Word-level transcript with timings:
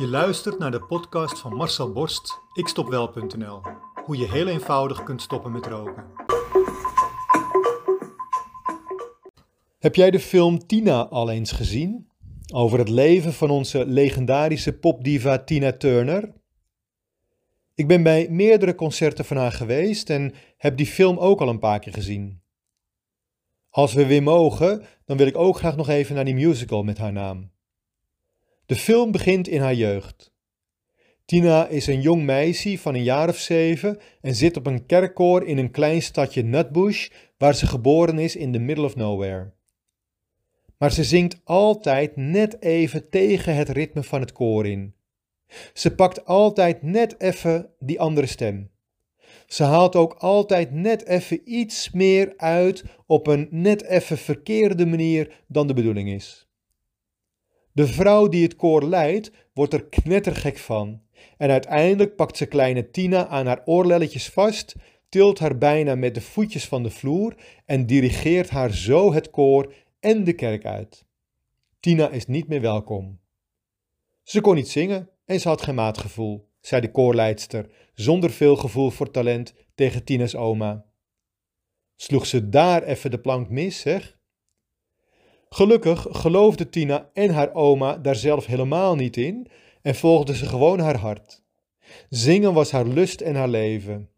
Je 0.00 0.08
luistert 0.08 0.58
naar 0.58 0.70
de 0.70 0.80
podcast 0.80 1.38
van 1.38 1.54
Marcel 1.54 1.92
Borst, 1.92 2.40
ikstopwel.nl. 2.52 3.60
Hoe 4.04 4.16
je 4.16 4.30
heel 4.30 4.46
eenvoudig 4.46 5.02
kunt 5.02 5.22
stoppen 5.22 5.52
met 5.52 5.66
roken. 5.66 6.04
Heb 9.78 9.94
jij 9.94 10.10
de 10.10 10.20
film 10.20 10.66
Tina 10.66 11.08
al 11.08 11.30
eens 11.30 11.52
gezien? 11.52 12.08
Over 12.52 12.78
het 12.78 12.88
leven 12.88 13.32
van 13.32 13.50
onze 13.50 13.86
legendarische 13.86 14.78
popdiva 14.78 15.38
Tina 15.38 15.76
Turner? 15.76 16.32
Ik 17.74 17.88
ben 17.88 18.02
bij 18.02 18.28
meerdere 18.30 18.74
concerten 18.74 19.24
van 19.24 19.36
haar 19.36 19.52
geweest 19.52 20.10
en 20.10 20.34
heb 20.56 20.76
die 20.76 20.86
film 20.86 21.18
ook 21.18 21.40
al 21.40 21.48
een 21.48 21.58
paar 21.58 21.78
keer 21.78 21.92
gezien. 21.92 22.42
Als 23.70 23.92
we 23.92 24.06
weer 24.06 24.22
mogen, 24.22 24.84
dan 25.04 25.16
wil 25.16 25.26
ik 25.26 25.36
ook 25.36 25.56
graag 25.56 25.76
nog 25.76 25.88
even 25.88 26.14
naar 26.14 26.24
die 26.24 26.34
musical 26.34 26.82
met 26.82 26.98
haar 26.98 27.12
naam. 27.12 27.50
De 28.70 28.76
film 28.76 29.10
begint 29.10 29.48
in 29.48 29.60
haar 29.60 29.74
jeugd. 29.74 30.32
Tina 31.24 31.66
is 31.66 31.86
een 31.86 32.00
jong 32.00 32.22
meisje 32.22 32.78
van 32.78 32.94
een 32.94 33.02
jaar 33.02 33.28
of 33.28 33.36
zeven 33.36 33.98
en 34.20 34.34
zit 34.34 34.56
op 34.56 34.66
een 34.66 34.86
kerkkoor 34.86 35.46
in 35.46 35.58
een 35.58 35.70
klein 35.70 36.02
stadje 36.02 36.42
Nutbush, 36.42 37.08
waar 37.38 37.54
ze 37.54 37.66
geboren 37.66 38.18
is 38.18 38.36
in 38.36 38.52
the 38.52 38.58
middle 38.58 38.84
of 38.84 38.96
nowhere. 38.96 39.52
Maar 40.78 40.92
ze 40.92 41.04
zingt 41.04 41.40
altijd 41.44 42.16
net 42.16 42.62
even 42.62 43.08
tegen 43.08 43.54
het 43.54 43.68
ritme 43.68 44.02
van 44.02 44.20
het 44.20 44.32
koor 44.32 44.66
in. 44.66 44.94
Ze 45.74 45.94
pakt 45.94 46.24
altijd 46.24 46.82
net 46.82 47.20
even 47.20 47.70
die 47.78 48.00
andere 48.00 48.26
stem. 48.26 48.70
Ze 49.46 49.62
haalt 49.62 49.96
ook 49.96 50.12
altijd 50.12 50.72
net 50.72 51.06
even 51.06 51.40
iets 51.44 51.90
meer 51.90 52.34
uit 52.36 52.84
op 53.06 53.26
een 53.26 53.48
net 53.50 53.84
even 53.84 54.18
verkeerde 54.18 54.86
manier 54.86 55.42
dan 55.46 55.66
de 55.66 55.74
bedoeling 55.74 56.08
is. 56.08 56.49
De 57.72 57.86
vrouw 57.86 58.28
die 58.28 58.42
het 58.42 58.56
koor 58.56 58.84
leidt, 58.84 59.30
wordt 59.52 59.72
er 59.72 59.84
knettergek 59.84 60.58
van. 60.58 61.02
En 61.36 61.50
uiteindelijk 61.50 62.16
pakt 62.16 62.36
ze 62.36 62.46
kleine 62.46 62.90
Tina 62.90 63.26
aan 63.26 63.46
haar 63.46 63.62
oorlelletjes 63.64 64.28
vast, 64.28 64.74
tilt 65.08 65.38
haar 65.38 65.58
bijna 65.58 65.94
met 65.94 66.14
de 66.14 66.20
voetjes 66.20 66.64
van 66.64 66.82
de 66.82 66.90
vloer 66.90 67.34
en 67.66 67.86
dirigeert 67.86 68.50
haar 68.50 68.72
zo 68.72 69.12
het 69.12 69.30
koor 69.30 69.74
en 70.00 70.24
de 70.24 70.32
kerk 70.32 70.64
uit. 70.64 71.04
Tina 71.80 72.08
is 72.08 72.26
niet 72.26 72.48
meer 72.48 72.60
welkom. 72.60 73.20
Ze 74.22 74.40
kon 74.40 74.54
niet 74.54 74.68
zingen 74.68 75.10
en 75.24 75.40
ze 75.40 75.48
had 75.48 75.62
geen 75.62 75.74
maatgevoel, 75.74 76.48
zei 76.60 76.80
de 76.80 76.90
koorleidster, 76.90 77.70
zonder 77.94 78.30
veel 78.30 78.56
gevoel 78.56 78.90
voor 78.90 79.10
talent 79.10 79.54
tegen 79.74 80.04
Tina's 80.04 80.34
oma. 80.34 80.84
Sloeg 81.96 82.26
ze 82.26 82.48
daar 82.48 82.82
even 82.82 83.10
de 83.10 83.20
plank 83.20 83.48
mis, 83.48 83.80
zeg? 83.80 84.18
Gelukkig 85.54 86.06
geloofde 86.10 86.68
Tina 86.68 87.10
en 87.12 87.30
haar 87.30 87.54
oma 87.54 87.96
daar 87.96 88.16
zelf 88.16 88.46
helemaal 88.46 88.94
niet 88.94 89.16
in 89.16 89.46
en 89.82 89.94
volgde 89.94 90.36
ze 90.36 90.46
gewoon 90.46 90.78
haar 90.78 90.96
hart. 90.96 91.42
Zingen 92.08 92.52
was 92.52 92.70
haar 92.70 92.86
lust 92.86 93.20
en 93.20 93.34
haar 93.34 93.48
leven. 93.48 94.08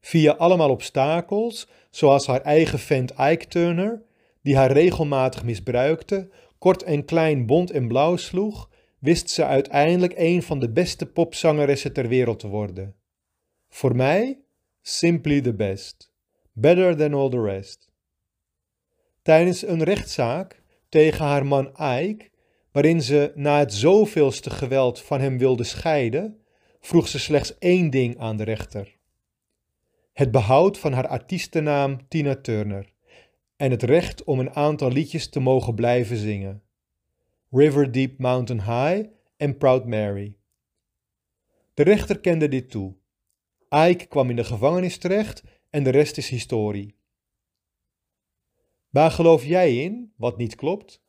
Via 0.00 0.32
allemaal 0.32 0.70
obstakels, 0.70 1.68
zoals 1.90 2.26
haar 2.26 2.40
eigen 2.40 2.78
vent 2.78 3.10
Ike 3.10 3.46
Turner, 3.48 4.02
die 4.42 4.56
haar 4.56 4.72
regelmatig 4.72 5.44
misbruikte, 5.44 6.30
kort 6.58 6.82
en 6.82 7.04
klein 7.04 7.46
bont 7.46 7.70
en 7.70 7.88
blauw 7.88 8.16
sloeg, 8.16 8.70
wist 8.98 9.30
ze 9.30 9.44
uiteindelijk 9.44 10.12
een 10.16 10.42
van 10.42 10.58
de 10.58 10.70
beste 10.70 11.06
popzangeressen 11.06 11.92
ter 11.92 12.08
wereld 12.08 12.38
te 12.38 12.48
worden. 12.48 12.94
Voor 13.68 13.96
mij, 13.96 14.38
simply 14.82 15.40
the 15.40 15.54
best. 15.54 16.12
Better 16.52 16.96
than 16.96 17.14
all 17.14 17.28
the 17.28 17.42
rest. 17.42 17.89
Tijdens 19.22 19.66
een 19.66 19.82
rechtszaak 19.82 20.62
tegen 20.88 21.24
haar 21.24 21.46
man 21.46 21.66
Ike, 21.66 22.30
waarin 22.72 23.02
ze 23.02 23.32
na 23.34 23.58
het 23.58 23.74
zoveelste 23.74 24.50
geweld 24.50 25.00
van 25.00 25.20
hem 25.20 25.38
wilde 25.38 25.64
scheiden, 25.64 26.40
vroeg 26.80 27.08
ze 27.08 27.18
slechts 27.18 27.58
één 27.58 27.90
ding 27.90 28.18
aan 28.18 28.36
de 28.36 28.44
rechter: 28.44 28.96
het 30.12 30.30
behoud 30.30 30.78
van 30.78 30.92
haar 30.92 31.08
artiestennaam 31.08 32.08
Tina 32.08 32.36
Turner 32.36 32.92
en 33.56 33.70
het 33.70 33.82
recht 33.82 34.24
om 34.24 34.38
een 34.38 34.54
aantal 34.54 34.90
liedjes 34.90 35.28
te 35.28 35.40
mogen 35.40 35.74
blijven 35.74 36.16
zingen: 36.16 36.62
River 37.50 37.92
Deep 37.92 38.18
Mountain 38.18 38.62
High 38.62 39.08
en 39.36 39.56
Proud 39.56 39.86
Mary. 39.86 40.36
De 41.74 41.82
rechter 41.82 42.20
kende 42.20 42.48
dit 42.48 42.70
toe. 42.70 42.94
Ike 43.70 44.06
kwam 44.06 44.30
in 44.30 44.36
de 44.36 44.44
gevangenis 44.44 44.98
terecht 44.98 45.42
en 45.70 45.82
de 45.82 45.90
rest 45.90 46.16
is 46.16 46.28
historie. 46.28 46.94
Waar 48.90 49.10
geloof 49.10 49.44
jij 49.44 49.76
in 49.76 50.12
wat 50.16 50.36
niet 50.36 50.54
klopt? 50.54 51.02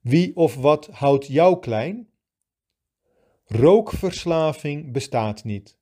Wie 0.00 0.36
of 0.36 0.54
wat 0.54 0.86
houdt 0.86 1.26
jou 1.26 1.58
klein? 1.58 2.08
Rookverslaving 3.44 4.92
bestaat 4.92 5.44
niet. 5.44 5.78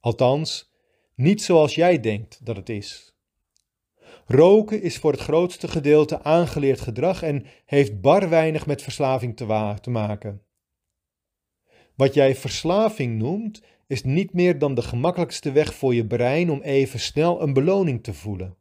Althans, 0.00 0.72
niet 1.14 1.42
zoals 1.42 1.74
jij 1.74 2.00
denkt 2.00 2.46
dat 2.46 2.56
het 2.56 2.68
is. 2.68 3.14
Roken 4.26 4.82
is 4.82 4.98
voor 4.98 5.12
het 5.12 5.20
grootste 5.20 5.68
gedeelte 5.68 6.22
aangeleerd 6.22 6.80
gedrag 6.80 7.22
en 7.22 7.46
heeft 7.66 8.00
bar 8.00 8.28
weinig 8.28 8.66
met 8.66 8.82
verslaving 8.82 9.36
te, 9.36 9.74
te 9.80 9.90
maken. 9.90 10.42
Wat 11.94 12.14
jij 12.14 12.34
verslaving 12.36 13.18
noemt, 13.18 13.62
is 13.86 14.04
niet 14.04 14.32
meer 14.32 14.58
dan 14.58 14.74
de 14.74 14.82
gemakkelijkste 14.82 15.52
weg 15.52 15.74
voor 15.74 15.94
je 15.94 16.06
brein 16.06 16.50
om 16.50 16.62
even 16.62 17.00
snel 17.00 17.42
een 17.42 17.52
beloning 17.52 18.02
te 18.02 18.14
voelen. 18.14 18.56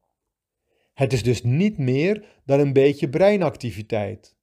Het 1.00 1.14
is 1.14 1.24
dus 1.24 1.44
niet 1.44 1.78
meer 1.78 2.26
dan 2.46 2.60
een 2.60 2.74
beetje 2.74 3.10
breinactiviteit. 3.10 4.36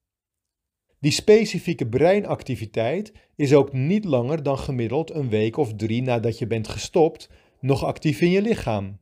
Die 0.98 1.10
specifieke 1.10 1.88
breinactiviteit 1.88 3.12
is 3.34 3.54
ook 3.54 3.72
niet 3.72 4.04
langer 4.04 4.42
dan 4.42 4.58
gemiddeld 4.58 5.10
een 5.10 5.28
week 5.28 5.56
of 5.56 5.74
drie 5.74 6.02
nadat 6.02 6.38
je 6.38 6.46
bent 6.46 6.68
gestopt 6.68 7.30
nog 7.60 7.84
actief 7.84 8.20
in 8.20 8.30
je 8.30 8.42
lichaam. 8.42 9.00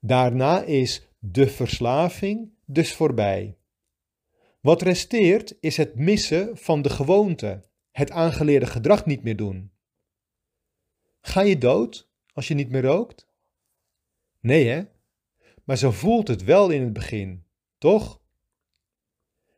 Daarna 0.00 0.62
is 0.62 1.08
de 1.18 1.48
verslaving 1.48 2.52
dus 2.64 2.94
voorbij. 2.94 3.56
Wat 4.60 4.82
resteert 4.82 5.56
is 5.60 5.76
het 5.76 5.94
missen 5.94 6.56
van 6.56 6.82
de 6.82 6.90
gewoonte, 6.90 7.62
het 7.90 8.10
aangeleerde 8.10 8.66
gedrag 8.66 9.06
niet 9.06 9.22
meer 9.22 9.36
doen. 9.36 9.72
Ga 11.20 11.40
je 11.40 11.58
dood 11.58 12.10
als 12.32 12.48
je 12.48 12.54
niet 12.54 12.70
meer 12.70 12.82
rookt? 12.82 13.28
Nee 14.40 14.68
hè? 14.68 14.94
Maar 15.66 15.76
zo 15.76 15.90
voelt 15.90 16.28
het 16.28 16.44
wel 16.44 16.70
in 16.70 16.82
het 16.82 16.92
begin, 16.92 17.44
toch? 17.78 18.20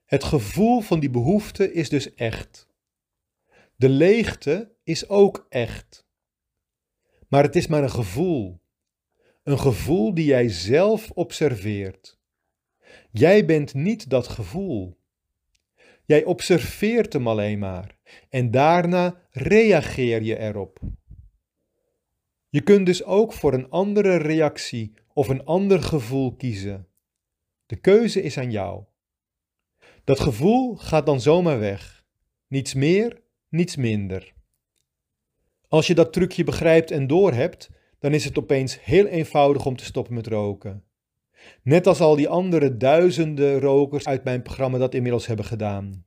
Het 0.04 0.24
gevoel 0.24 0.80
van 0.80 1.00
die 1.00 1.10
behoefte 1.10 1.72
is 1.72 1.88
dus 1.88 2.14
echt. 2.14 2.68
De 3.76 3.88
leegte 3.88 4.72
is 4.84 5.08
ook 5.08 5.46
echt. 5.48 6.06
Maar 7.28 7.42
het 7.42 7.56
is 7.56 7.66
maar 7.66 7.82
een 7.82 7.90
gevoel. 7.90 8.60
Een 9.42 9.58
gevoel 9.58 10.14
die 10.14 10.24
jij 10.24 10.48
zelf 10.48 11.10
observeert. 11.10 12.18
Jij 13.10 13.44
bent 13.44 13.74
niet 13.74 14.10
dat 14.10 14.28
gevoel. 14.28 14.98
Jij 16.04 16.24
observeert 16.24 17.12
hem 17.12 17.28
alleen 17.28 17.58
maar 17.58 17.98
en 18.28 18.50
daarna 18.50 19.20
reageer 19.30 20.22
je 20.22 20.38
erop. 20.38 20.80
Je 22.48 22.60
kunt 22.60 22.86
dus 22.86 23.04
ook 23.04 23.32
voor 23.32 23.52
een 23.52 23.70
andere 23.70 24.16
reactie 24.16 24.94
of 25.12 25.28
een 25.28 25.44
ander 25.44 25.82
gevoel 25.82 26.36
kiezen. 26.36 26.86
De 27.66 27.76
keuze 27.76 28.22
is 28.22 28.38
aan 28.38 28.50
jou. 28.50 28.84
Dat 30.04 30.20
gevoel 30.20 30.76
gaat 30.76 31.06
dan 31.06 31.20
zomaar 31.20 31.58
weg. 31.58 32.04
Niets 32.46 32.74
meer, 32.74 33.22
niets 33.48 33.76
minder. 33.76 34.34
Als 35.68 35.86
je 35.86 35.94
dat 35.94 36.12
trucje 36.12 36.44
begrijpt 36.44 36.90
en 36.90 37.06
doorhebt, 37.06 37.70
dan 37.98 38.14
is 38.14 38.24
het 38.24 38.38
opeens 38.38 38.84
heel 38.84 39.06
eenvoudig 39.06 39.66
om 39.66 39.76
te 39.76 39.84
stoppen 39.84 40.14
met 40.14 40.26
roken. 40.26 40.84
Net 41.62 41.86
als 41.86 42.00
al 42.00 42.16
die 42.16 42.28
andere 42.28 42.76
duizenden 42.76 43.60
rokers 43.60 44.06
uit 44.06 44.24
mijn 44.24 44.42
programma 44.42 44.78
dat 44.78 44.94
inmiddels 44.94 45.26
hebben 45.26 45.46
gedaan. 45.46 46.06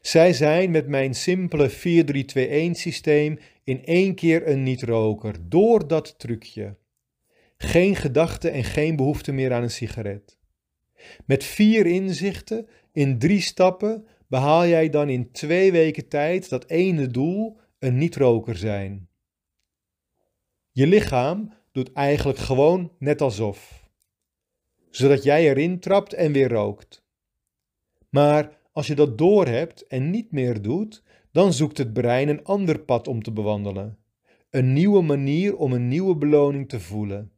Zij 0.00 0.32
zijn 0.32 0.70
met 0.70 0.86
mijn 0.88 1.14
simpele 1.14 1.70
4-3-2-1 1.70 2.70
systeem 2.70 3.38
in 3.64 3.84
één 3.84 4.14
keer 4.14 4.48
een 4.48 4.62
niet-roker 4.62 5.34
door 5.48 5.88
dat 5.88 6.18
trucje. 6.18 6.76
Geen 7.56 7.96
gedachte 7.96 8.50
en 8.50 8.64
geen 8.64 8.96
behoefte 8.96 9.32
meer 9.32 9.52
aan 9.52 9.62
een 9.62 9.70
sigaret. 9.70 10.38
Met 11.26 11.44
vier 11.44 11.86
inzichten 11.86 12.68
in 12.92 13.18
drie 13.18 13.40
stappen 13.40 14.06
behaal 14.26 14.66
jij 14.66 14.88
dan 14.88 15.08
in 15.08 15.32
twee 15.32 15.72
weken 15.72 16.08
tijd 16.08 16.48
dat 16.48 16.68
ene 16.68 17.06
doel, 17.06 17.58
een 17.78 17.98
niet-roker 17.98 18.56
zijn. 18.56 19.08
Je 20.70 20.86
lichaam 20.86 21.52
doet 21.72 21.92
eigenlijk 21.92 22.38
gewoon 22.38 22.92
net 22.98 23.20
alsof, 23.20 23.88
zodat 24.90 25.22
jij 25.22 25.48
erin 25.48 25.80
trapt 25.80 26.12
en 26.12 26.32
weer 26.32 26.48
rookt. 26.48 27.04
Maar 28.08 28.58
als 28.80 28.88
je 28.88 28.94
dat 28.94 29.18
doorhebt 29.18 29.86
en 29.86 30.10
niet 30.10 30.32
meer 30.32 30.62
doet, 30.62 31.02
dan 31.32 31.52
zoekt 31.52 31.78
het 31.78 31.92
brein 31.92 32.28
een 32.28 32.44
ander 32.44 32.78
pad 32.78 33.08
om 33.08 33.22
te 33.22 33.32
bewandelen. 33.32 33.98
Een 34.50 34.72
nieuwe 34.72 35.02
manier 35.02 35.56
om 35.56 35.72
een 35.72 35.88
nieuwe 35.88 36.16
beloning 36.16 36.68
te 36.68 36.80
voelen. 36.80 37.32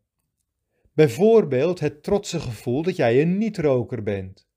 Bijvoorbeeld 0.92 1.80
het 1.80 2.02
trotse 2.02 2.40
gevoel 2.40 2.82
dat 2.82 2.96
jij 2.96 3.22
een 3.22 3.38
niet-roker 3.38 4.02
bent. 4.02 4.48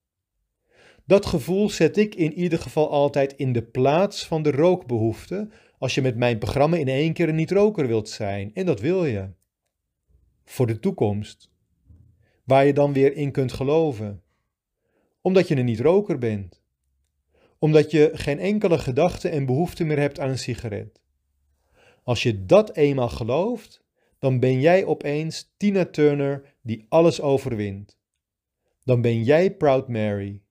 Dat 1.05 1.25
gevoel 1.25 1.69
zet 1.69 1.97
ik 1.97 2.15
in 2.15 2.33
ieder 2.33 2.59
geval 2.59 2.89
altijd 2.89 3.33
in 3.33 3.53
de 3.53 3.63
plaats 3.63 4.27
van 4.27 4.41
de 4.41 4.51
rookbehoefte 4.51 5.49
als 5.77 5.95
je 5.95 6.01
met 6.01 6.17
mijn 6.17 6.37
programma 6.37 6.77
in 6.77 6.87
één 6.87 7.13
keer 7.13 7.29
een 7.29 7.35
niet-roker 7.35 7.87
wilt 7.87 8.09
zijn. 8.09 8.51
En 8.53 8.65
dat 8.65 8.79
wil 8.79 9.05
je. 9.05 9.29
Voor 10.43 10.67
de 10.67 10.79
toekomst. 10.79 11.51
Waar 12.43 12.65
je 12.65 12.73
dan 12.73 12.93
weer 12.93 13.13
in 13.13 13.31
kunt 13.31 13.53
geloven. 13.53 14.21
Omdat 15.21 15.47
je 15.47 15.55
een 15.55 15.65
niet-roker 15.65 16.17
bent. 16.17 16.63
Omdat 17.59 17.91
je 17.91 18.09
geen 18.13 18.39
enkele 18.39 18.77
gedachte 18.77 19.29
en 19.29 19.45
behoefte 19.45 19.83
meer 19.83 19.99
hebt 19.99 20.19
aan 20.19 20.29
een 20.29 20.39
sigaret. 20.39 21.01
Als 22.03 22.23
je 22.23 22.45
dat 22.45 22.75
eenmaal 22.75 23.09
gelooft, 23.09 23.83
dan 24.19 24.39
ben 24.39 24.61
jij 24.61 24.85
opeens 24.85 25.53
Tina 25.57 25.85
Turner 25.85 26.55
die 26.61 26.85
alles 26.89 27.21
overwint. 27.21 27.97
Dan 28.83 29.01
ben 29.01 29.23
jij 29.23 29.55
Proud 29.55 29.87
Mary. 29.87 30.41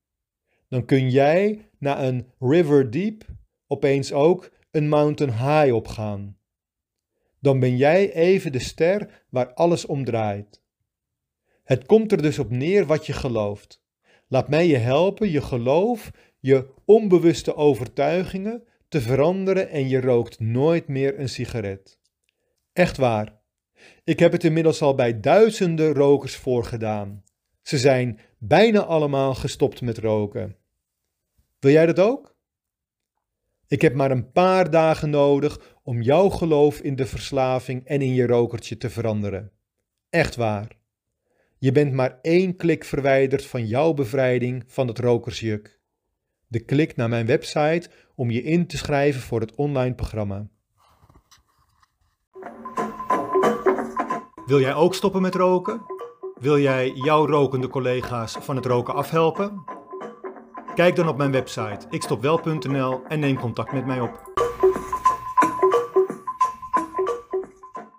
Dan 0.68 0.84
kun 0.84 1.10
jij 1.10 1.70
na 1.78 2.04
een 2.04 2.32
River 2.38 2.90
Deep 2.90 3.24
opeens 3.66 4.12
ook 4.12 4.50
een 4.70 4.88
Mountain 4.88 5.32
High 5.32 5.74
opgaan. 5.74 6.38
Dan 7.40 7.60
ben 7.60 7.76
jij 7.76 8.12
even 8.12 8.52
de 8.52 8.58
ster 8.58 9.24
waar 9.28 9.54
alles 9.54 9.86
om 9.86 10.04
draait. 10.04 10.62
Het 11.64 11.86
komt 11.86 12.12
er 12.12 12.22
dus 12.22 12.38
op 12.38 12.50
neer 12.50 12.86
wat 12.86 13.06
je 13.06 13.12
gelooft. 13.12 13.82
Laat 14.28 14.48
mij 14.48 14.66
je 14.66 14.76
helpen 14.76 15.30
je 15.30 15.42
geloof, 15.42 16.10
je 16.44 16.66
onbewuste 16.84 17.56
overtuigingen 17.56 18.64
te 18.88 19.00
veranderen 19.00 19.70
en 19.70 19.88
je 19.88 20.00
rookt 20.00 20.40
nooit 20.40 20.88
meer 20.88 21.18
een 21.18 21.28
sigaret. 21.28 21.98
Echt 22.72 22.96
waar. 22.96 23.40
Ik 24.04 24.18
heb 24.18 24.32
het 24.32 24.44
inmiddels 24.44 24.82
al 24.82 24.94
bij 24.94 25.20
duizenden 25.20 25.94
rokers 25.94 26.36
voorgedaan. 26.36 27.24
Ze 27.62 27.78
zijn 27.78 28.20
bijna 28.38 28.80
allemaal 28.80 29.34
gestopt 29.34 29.80
met 29.80 29.98
roken. 29.98 30.56
Wil 31.58 31.72
jij 31.72 31.86
dat 31.86 32.00
ook? 32.00 32.36
Ik 33.66 33.82
heb 33.82 33.94
maar 33.94 34.10
een 34.10 34.32
paar 34.32 34.70
dagen 34.70 35.10
nodig 35.10 35.78
om 35.82 36.02
jouw 36.02 36.28
geloof 36.28 36.80
in 36.80 36.96
de 36.96 37.06
verslaving 37.06 37.84
en 37.84 38.02
in 38.02 38.14
je 38.14 38.26
rokertje 38.26 38.76
te 38.76 38.90
veranderen. 38.90 39.52
Echt 40.10 40.36
waar. 40.36 40.78
Je 41.58 41.72
bent 41.72 41.92
maar 41.92 42.18
één 42.22 42.56
klik 42.56 42.84
verwijderd 42.84 43.46
van 43.46 43.66
jouw 43.66 43.92
bevrijding 43.92 44.64
van 44.66 44.88
het 44.88 44.98
rokersjuk. 44.98 45.82
De 46.54 46.64
klik 46.64 46.96
naar 46.96 47.08
mijn 47.08 47.26
website 47.26 47.90
om 48.14 48.30
je 48.30 48.42
in 48.42 48.66
te 48.66 48.76
schrijven 48.76 49.20
voor 49.20 49.40
het 49.40 49.54
online 49.54 49.94
programma. 49.94 50.48
Wil 54.46 54.60
jij 54.60 54.74
ook 54.74 54.94
stoppen 54.94 55.22
met 55.22 55.34
roken? 55.34 55.80
Wil 56.40 56.58
jij 56.58 56.90
jouw 56.90 57.26
rokende 57.26 57.68
collega's 57.68 58.36
van 58.40 58.56
het 58.56 58.66
roken 58.66 58.94
afhelpen? 58.94 59.64
Kijk 60.74 60.96
dan 60.96 61.08
op 61.08 61.16
mijn 61.16 61.32
website 61.32 61.86
ikstopwel.nl 61.90 63.02
en 63.08 63.20
neem 63.20 63.38
contact 63.38 63.72
met 63.72 63.86
mij 63.86 64.00
op. 64.00 64.43